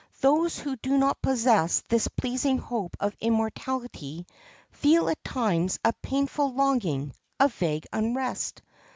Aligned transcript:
Those 0.21 0.57
who 0.57 0.77
do 0.77 0.97
not 0.97 1.21
possess 1.21 1.81
this 1.87 2.07
pleasing 2.07 2.57
hope 2.57 2.97
of 2.99 3.15
immortality 3.21 4.25
feel 4.71 5.07
at 5.09 5.23
times 5.23 5.77
a 5.85 5.93
painful 5.93 6.53
longing, 6.55 7.13
a 7.39 7.49
vague 7.49 7.85
unrest. 7.93 8.63